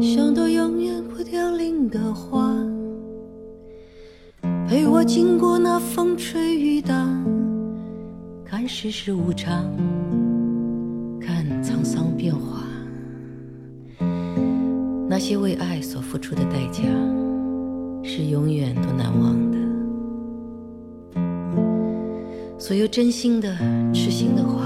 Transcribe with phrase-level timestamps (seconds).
[0.00, 2.54] 像朵永远不凋零的花
[4.68, 6.94] 陪我经过那风吹雨打
[8.44, 9.64] 看世事无常
[11.20, 12.62] 看沧桑变化。
[15.08, 16.82] 那些为爱所付出的代价
[18.02, 19.56] 是永远都难忘的。
[22.58, 23.56] 所有真心的
[23.94, 24.65] 痴心的话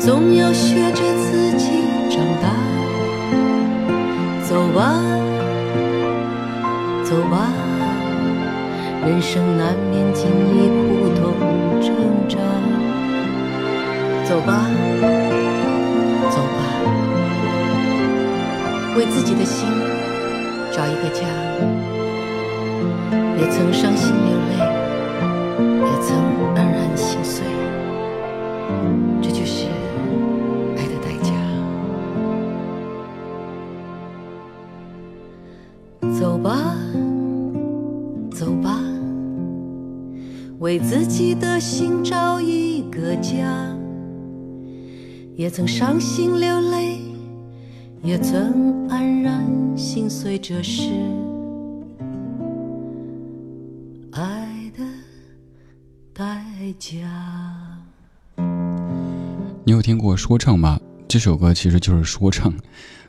[0.00, 2.48] 总要学着自己长大。
[4.42, 4.98] 走吧
[7.04, 7.52] 走吧
[9.06, 11.34] 人生难免经历苦痛
[11.80, 11.94] 挣
[12.26, 12.38] 扎。
[14.24, 14.66] 走吧
[16.30, 16.58] 走吧
[18.96, 19.68] 为自己的心
[20.72, 21.20] 找一个家。
[23.38, 23.99] 也曾伤心
[36.20, 36.76] 走吧，
[38.30, 38.78] 走吧，
[40.58, 43.74] 为自己的心找一个家，
[45.34, 46.98] 也曾伤心流泪。
[48.02, 49.42] 也曾黯然
[49.74, 50.90] 心碎，这是
[54.12, 54.84] 爱的
[56.12, 56.44] 代
[56.78, 56.98] 价。
[59.64, 60.78] 你有听过说唱吗？
[61.08, 62.54] 这首歌其实就是说唱，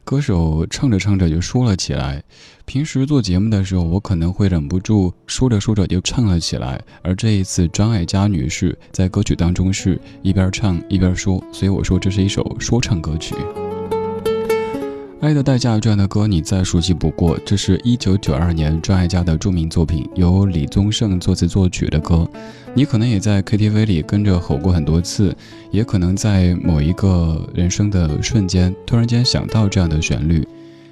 [0.04, 2.24] 歌手唱着唱着就说了起来。
[2.66, 13.36] 平时做节目的时候，我可能会忍不住说着说着就唱了起来，而这一次张艾嘉女士在歌曲当中是一边唱一边说，所以我说这是一首说唱歌曲。
[15.24, 22.28] 《爱的代价》这样的歌你再熟悉不过，这是一九九二年张艾嘉的著名作品，由李宗盛作词作曲的歌。
[22.74, 25.36] 你可能也在 KTV 里跟着吼过很多次，
[25.72, 30.48] 也可能在某一个人生的瞬间突然间想到这样的旋律。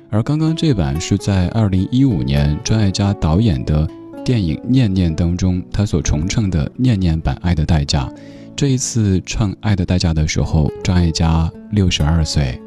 [0.09, 3.87] 而刚刚这版是在二零一五年张艾嘉导演的
[4.25, 8.05] 电影《念念》当中，他所重唱的《念念版爱的代价》。
[8.55, 12.59] 这一次唱《爱的代价》的时候，张艾嘉六十二岁。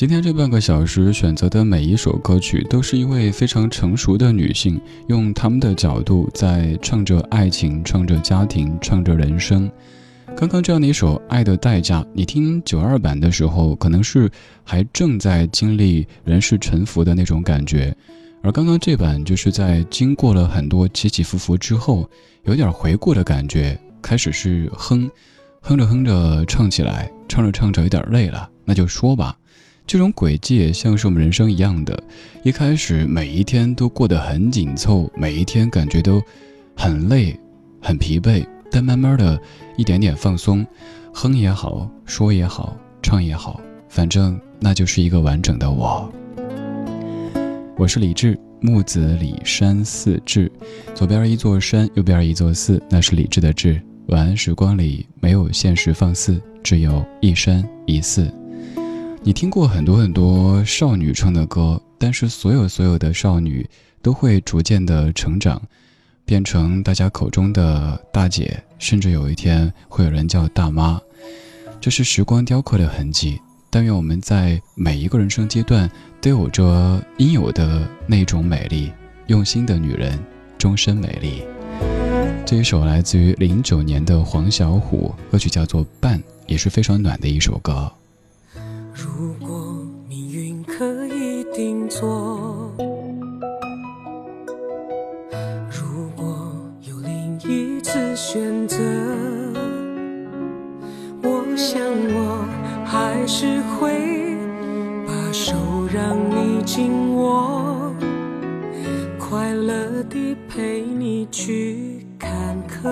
[0.00, 9.70] 今天这半个小时选择的每一首歌曲，都是一位非常成熟的女性，用他们的角度在唱着爱情、唱着家庭、唱着人生。
[10.34, 14.30] 刚刚这样的一首《爱的代价》，你听九二版的时候，可能是
[14.64, 17.94] 还正在经历人世沉浮的那种感觉，
[18.42, 22.08] 而刚刚这版就是在经过了很多起起伏伏之后，
[22.44, 23.78] 有点回顾的感觉。
[24.00, 25.10] 开始是哼，
[25.60, 29.36] 哼着哼着唱起来，唱着唱着有点累了，那就说吧。
[29.90, 32.00] 这种轨迹也像是我们人生一样的，
[32.44, 36.22] 一开始每一天都过得很紧凑，每一天感觉都
[36.76, 37.36] 很累、
[37.82, 39.36] 很疲惫，但慢慢的
[39.76, 40.64] 一点点放松，
[41.12, 46.08] 哼也好，说也好，唱也好，反正那就是一个完整的我。
[47.76, 50.48] 我是李志，木子李山寺志，
[50.94, 53.82] 左边一座山，右边一座寺，那是李志的志。
[54.06, 58.32] 晚安时光里没有现实放肆，只有一山一寺。
[59.22, 63.68] 你听过很多很多少女唱的歌，但是所有所有的少女
[64.00, 65.60] 都会逐渐的成长，
[66.24, 70.98] 变成大家口中的大姐，甚至有一天会有人叫大妈。
[71.82, 73.38] 这是时光雕刻的痕迹。
[73.72, 75.88] 但愿我们在每一个人生阶段
[76.20, 78.90] 都有着应有的那种美丽。
[79.26, 80.18] 用心的女人，
[80.58, 81.44] 终身美丽。
[82.44, 86.18] 这一首来自于零九年的黄小琥，歌曲叫做《伴》，
[86.48, 87.92] 也是非常暖的一首歌。
[89.02, 92.70] 如果命运可以定做，
[95.70, 96.52] 如果
[96.82, 98.76] 有另一次选择，
[101.22, 102.44] 我想我
[102.84, 104.36] 还是会
[105.06, 105.54] 把手
[105.90, 107.94] 让你紧握，
[109.18, 112.30] 快乐地陪你去坎
[112.68, 112.84] 坷。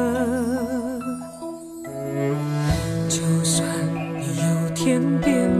[3.11, 3.69] 就算
[4.17, 5.51] 你有天变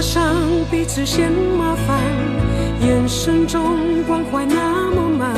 [0.00, 0.34] 上
[0.70, 1.04] 彼此。
[1.06, 1.98] 嫌麻烦，
[2.80, 5.32] 眼神中关怀那么满，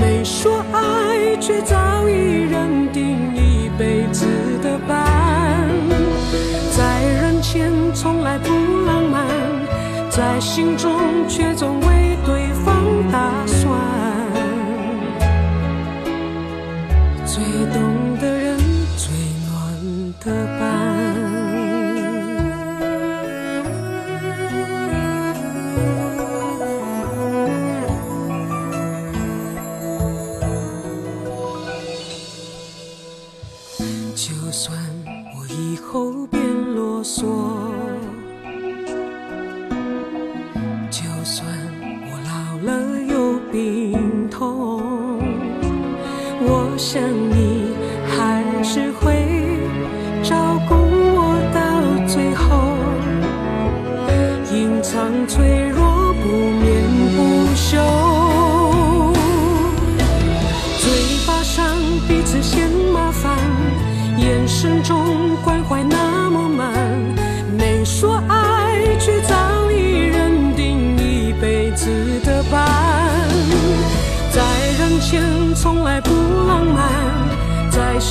[0.00, 1.76] 没说爱，却早
[2.08, 4.24] 已认定一辈子
[4.62, 5.68] 的伴。
[6.76, 8.48] 在人前从来不
[8.86, 9.26] 浪漫，
[10.08, 10.92] 在心中
[11.28, 12.74] 却总为对方
[13.12, 13.97] 打算。
[46.78, 47.57] 想你。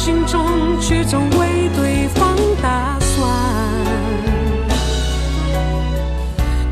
[0.07, 2.33] 心中却总为对方
[2.63, 3.29] 打算，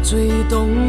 [0.01, 0.84] 最懂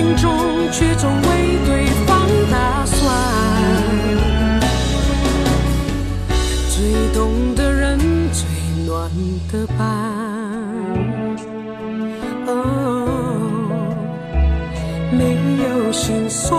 [0.00, 0.32] 心中
[0.72, 2.98] 却总为对方打算。
[6.70, 7.98] 最懂的人，
[8.32, 8.46] 最
[8.86, 9.10] 暖
[9.52, 9.78] 的伴。
[12.46, 12.56] 哦，
[15.12, 15.36] 没
[15.68, 16.58] 有心酸，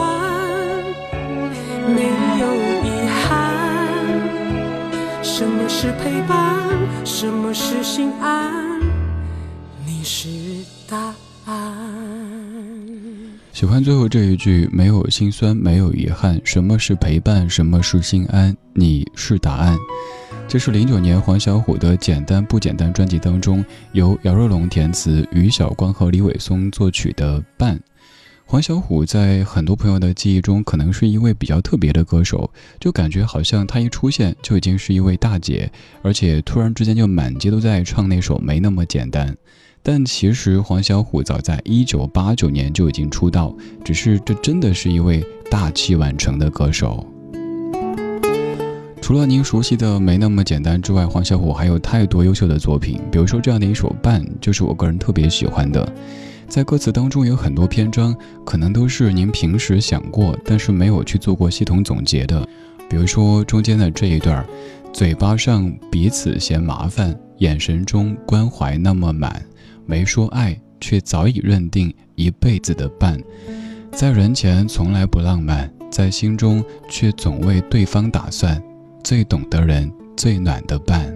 [1.88, 2.04] 没
[2.38, 2.46] 有
[2.86, 3.50] 遗憾。
[5.24, 6.70] 什么是陪伴？
[7.04, 8.61] 什么是心安？
[13.62, 16.42] 喜欢最后这一句：没有心酸，没有遗憾。
[16.44, 17.48] 什么是陪伴？
[17.48, 18.58] 什么是心安？
[18.74, 19.78] 你是答案。
[20.48, 27.78] 这是零九年黄小琥的《简单不简单》专辑当中，由姚若龙填词，于晓光和李伟松作曲的《伴》。
[28.48, 39.30] 黄小琥在很多朋友的记忆中，可能是一位比较特别的歌手，就感觉好像她一出现就已经是一位大姐，而且突然之间就满街都在唱那首《没那么简单》。
[39.84, 47.06] 但其实黄小琥早在一九八九年就已经出道，只是这真的是一位大器晚成的歌手。
[49.02, 55.92] 除了您熟悉的《没那么简单》之外，黄小琥还有太多优秀的作品，比如说这样的一首《伴》，就是我个人特别喜欢的。
[56.48, 62.48] 在歌词当中有很多篇章，可能都是您平时想过，但是没有去做过系统总结的。
[62.90, 64.46] 比如说中间的这一段，
[64.94, 69.44] 嘴巴上彼此嫌麻烦，眼神中关怀那么满，
[69.92, 73.22] 没说爱，却早已认定一辈子的伴。
[73.92, 78.64] 在人前从来不浪漫，在心中却总为对方打算，
[79.04, 81.14] 最懂的人，最暖的伴。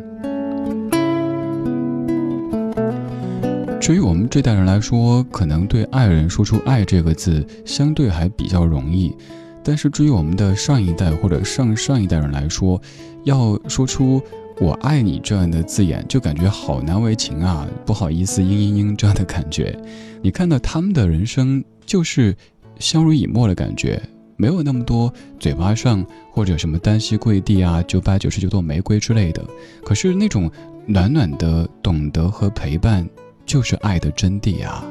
[3.79, 9.15] 至于我们这代人来说，可能对爱人说出“爱”这个字相对还比较容易，
[9.63, 12.82] 但是至于我们的上一代或者上上一代人来说，
[13.24, 14.22] 要说出
[14.59, 17.67] “我爱你”这样的字眼，就感觉好难为情啊！
[17.85, 19.77] 不好意思，嘤嘤嘤这样的感觉。
[20.21, 22.35] 你看到他们的人生就是
[22.79, 24.01] 相濡以沫的感觉，
[24.38, 29.43] 没有那么多嘴巴上或者什么单膝跪地啊、九百九十九朵玫瑰之类的，
[29.83, 30.50] 可是那种
[30.85, 33.07] 暖暖的懂得和陪伴。
[33.45, 34.83] 就是爱的真谛啊！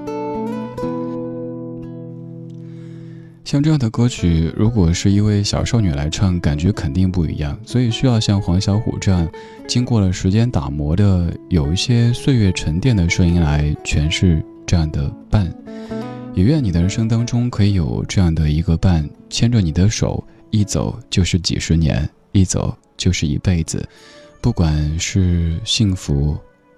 [3.44, 7.58] 像这样的歌曲，如果是一位小少女来唱，感觉肯定不一样。
[7.66, 9.28] 所以需要像黄小琥这样，
[9.68, 15.52] 经过了时间打磨的，有一些岁月沉淀的声音来诠释这样的伴。
[16.34, 23.86] 也愿你的人生当中可以有这样的一个伴，牵着你的手，一走就是几十年，一走就是一辈子。
[24.40, 26.36] 不管是幸福，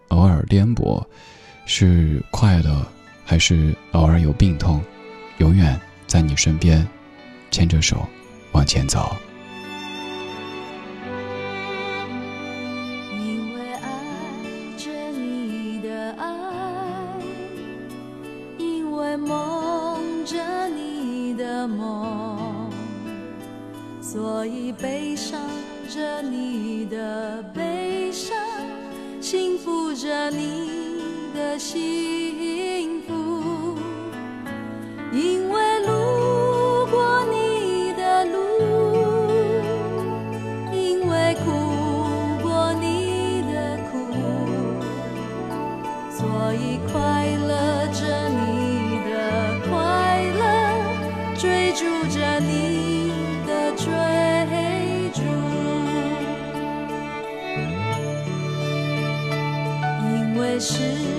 [0.08, 1.00] 偶尔颠簸。
[1.64, 2.86] 是快乐，
[3.24, 4.80] 还是偶尔有病痛？
[5.38, 6.86] 永远在你身边，
[7.50, 8.06] 牵着手
[8.52, 9.16] 往前走。
[13.12, 13.90] 因为爱
[14.78, 16.24] 着你的爱，
[18.56, 22.70] 因为梦着你的梦，
[24.00, 25.40] 所以悲伤
[25.88, 28.36] 着你的悲伤，
[29.20, 30.86] 幸福着你。
[31.36, 32.05] 的心
[60.56, 61.15] 也是。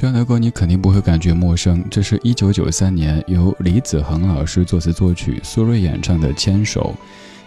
[0.00, 6.96] 这样的歌你肯定不会感觉陌生，这是一九九三年由李子恒老师作词作曲，苏芮演唱的《牵手》。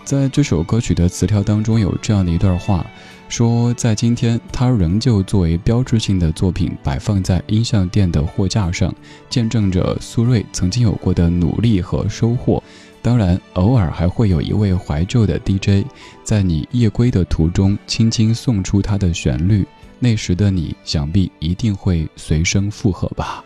[0.06, 2.86] 在这首歌曲的词条当中有这样的一段话，
[3.28, 8.94] 说在今天，它仍旧作为标志性的作品摆放在音像店的货架上，
[9.32, 12.62] 见证着苏芮曾经有过的努力和收获。
[13.02, 15.88] 当然，偶尔还会有一位怀旧的 DJ，
[16.24, 19.66] 在你夜归的途中，轻轻送出它的旋律。
[20.04, 23.42] 那时的你，想必一定会随声附和吧。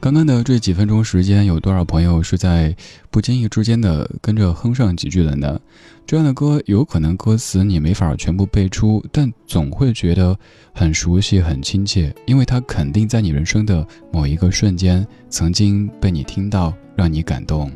[0.00, 2.74] 刚刚的这几分钟时间，有多少朋友是在
[3.10, 5.60] 不经意之间的跟着哼上几句的呢？
[6.06, 10.34] 这样的歌，有可能歌词你没法全部背出，但总会觉得
[10.72, 17.70] 很熟悉、很亲切，因为它肯定在你人生的某一个瞬间，曾经被你听到，让你感动。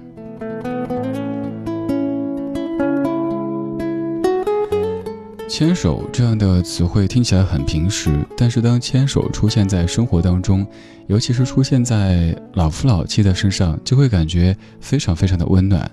[5.49, 10.65] 牵手这样的词汇听起来很平时，但是当牵手出现在生活当中，
[11.07, 15.91] 尤其是出现在老夫老妻的身上，就会感觉非常非常的温暖。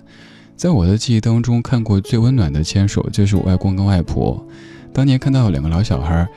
[0.58, 4.46] 在我的记忆当中，看过最温暖的牵手就是我外公跟外婆。
[4.92, 6.28] 当年看到两个老小孩，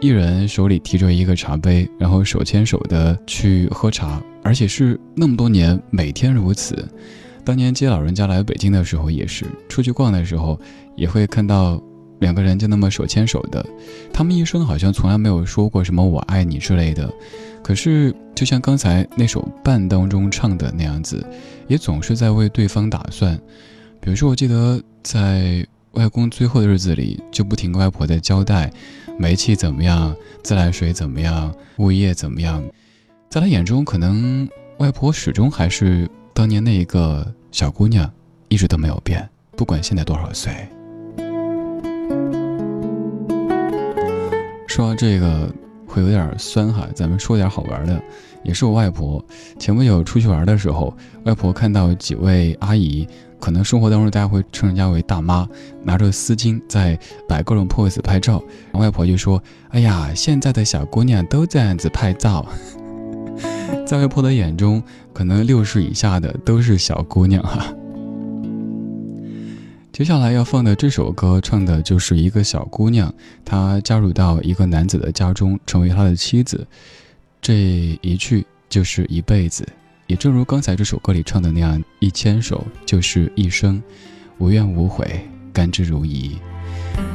[0.00, 6.88] 一人手里提着一个茶杯，然后手牵手的去喝茶，而且是那么多年每天如此。
[7.44, 10.56] 当年接老人家来北京的时候，也是出去逛的时候，
[10.94, 11.82] 也会看到。
[12.22, 13.66] 两个人就那么手牵手的，
[14.12, 17.12] 他们一生好像从来没有说过什么“我爱你”之类的，
[17.62, 21.26] 可是就像刚才那首伴当中唱的那样子，
[21.66, 23.38] 也总是在为对方打算。
[24.00, 28.72] 比如说，我记得在外公最后的日子里，就不停跟外婆在交代
[29.18, 32.62] 煤气怎么样，自来水怎么样，物业怎么样。
[33.28, 38.10] 在他眼中，可能外婆始终还是当年那一个小姑娘，
[38.48, 40.52] 一直都没有变，不管现在多少岁。
[44.72, 45.52] 说这个
[45.86, 48.02] 会有点酸哈，咱们说点好玩的，
[48.42, 49.22] 也是我外婆。
[49.58, 53.06] 前不久出去玩的时候，外婆看到几位阿姨，
[53.38, 55.46] 可能生活当中大家会称人家为大妈，
[55.82, 58.42] 拿着丝巾在摆各种 pose 拍照。
[58.70, 62.46] 然后外婆就说：“哎呀，现在的小姑娘都这样子拍照。”
[63.86, 64.82] 在外婆的眼中，
[65.12, 67.70] 可能六十以下的都是小姑娘哈。
[69.92, 73.12] 接下来要放的这首歌，唱的就是一个小姑娘，
[73.44, 76.66] 她加入到一个男子的家中，成为他的妻子。
[77.42, 79.68] 这一去就是一辈子，
[80.06, 83.82] 也正如刚才这首歌里唱的那样，一牵手就是一生，
[84.38, 86.38] 无怨无悔，甘之如饴。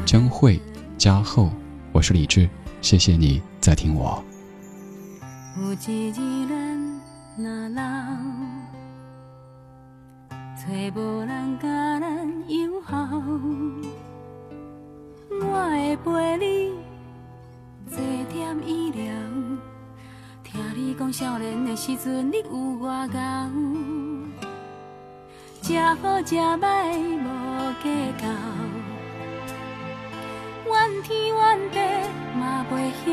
[0.05, 0.61] 将会
[0.99, 1.49] 加厚，
[1.91, 2.47] 我是李志，
[2.81, 4.23] 谢谢你在听我。
[21.77, 23.51] 时阵，你有偌敖，
[25.61, 27.27] 食好食歹无
[27.83, 27.87] 计
[28.17, 28.25] 较，
[30.65, 31.37] 怨天怨
[31.69, 31.77] 地
[32.35, 32.73] 嘛袂
[33.05, 33.07] 晓。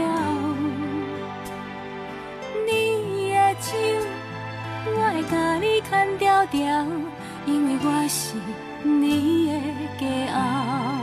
[2.66, 3.76] 你的手，
[4.86, 5.22] 我会
[6.46, 6.64] 掉，
[7.44, 8.18] 因为我是
[8.82, 9.52] 你的
[10.00, 10.93] 骄傲。